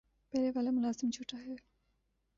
پہلے 0.33 0.49
والا 0.55 0.71
ملازم 0.71 1.09
جھوٹا 1.09 1.37
ہے 1.37 1.55